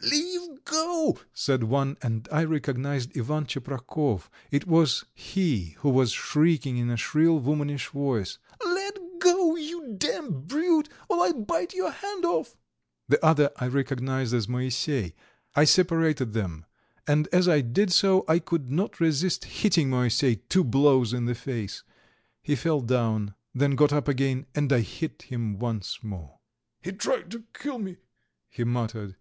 "Leave 0.00 0.64
go," 0.64 1.18
said 1.34 1.64
one, 1.64 1.96
and 2.02 2.28
I 2.30 2.44
recognized 2.44 3.18
Ivan 3.18 3.46
Tcheprakov; 3.46 4.28
it 4.48 4.64
was 4.64 5.02
he 5.12 5.74
who 5.80 5.88
was 5.88 6.12
shrieking 6.12 6.76
in 6.76 6.88
a 6.88 6.96
shrill, 6.96 7.40
womanish 7.40 7.88
voice: 7.88 8.38
"Let 8.64 8.96
go, 9.18 9.56
you 9.56 9.94
damned 9.98 10.46
brute, 10.46 10.88
or 11.08 11.24
I'll 11.24 11.42
bite 11.42 11.74
your 11.74 11.90
hand 11.90 12.24
off." 12.24 12.56
The 13.08 13.26
other 13.26 13.50
I 13.56 13.66
recognized 13.66 14.32
as 14.34 14.46
Moisey. 14.46 15.16
I 15.56 15.64
separated 15.64 16.32
them, 16.32 16.64
and 17.08 17.26
as 17.32 17.48
I 17.48 17.60
did 17.60 17.90
so 17.92 18.24
I 18.28 18.38
could 18.38 18.70
not 18.70 19.00
resist 19.00 19.46
hitting 19.46 19.90
Moisey 19.90 20.36
two 20.48 20.62
blows 20.62 21.12
in 21.12 21.24
the 21.24 21.34
face. 21.34 21.82
He 22.40 22.54
fell 22.54 22.82
down, 22.82 23.34
then 23.52 23.72
got 23.74 23.92
up 23.92 24.06
again, 24.06 24.46
and 24.54 24.72
I 24.72 24.78
hit 24.82 25.22
him 25.22 25.58
once 25.58 25.98
more. 26.04 26.38
"He 26.80 26.92
tried 26.92 27.32
to 27.32 27.42
kill 27.52 27.80
me," 27.80 27.96
he 28.48 28.62
muttered. 28.62 29.16